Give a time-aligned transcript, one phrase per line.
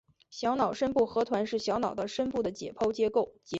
[0.31, 3.35] 小脑深部核团是小脑的深部的解剖结构。